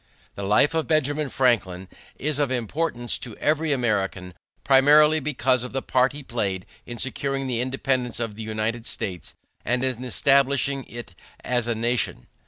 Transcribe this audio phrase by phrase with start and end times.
[0.33, 5.83] The life of Benjamin Franklin is of importance to every American primarily because of the
[5.83, 11.13] part he played in securing the independence of the United States and in establishing it
[11.43, 12.25] as a nation.